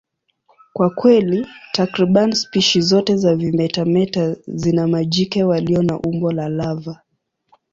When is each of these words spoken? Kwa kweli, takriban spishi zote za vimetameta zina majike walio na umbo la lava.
Kwa 0.73 0.89
kweli, 0.89 1.47
takriban 1.73 2.31
spishi 2.31 2.81
zote 2.81 3.17
za 3.17 3.35
vimetameta 3.35 4.35
zina 4.47 4.87
majike 4.87 5.43
walio 5.43 5.83
na 5.83 5.99
umbo 5.99 6.31
la 6.31 6.49
lava. 6.49 7.01